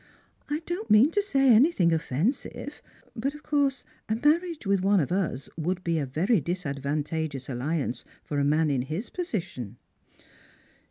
I 0.49 0.61
don't 0.65 0.89
mean 0.89 1.11
to 1.11 1.21
say 1.21 1.49
anything 1.53 1.91
ofi'ensive, 1.91 2.81
but 3.15 3.35
of 3.35 3.43
course 3.43 3.83
a 4.09 4.15
marriage 4.15 4.65
with 4.65 4.81
one 4.81 4.99
of 4.99 5.11
us 5.11 5.47
would 5.57 5.83
be 5.83 5.99
a 5.99 6.07
very 6.07 6.41
disadvantageous 6.41 7.47
alliance 7.47 8.03
for 8.23 8.39
a 8.39 8.43
man 8.43 8.71
in 8.71 8.81
his 8.81 9.11
position." 9.11 9.77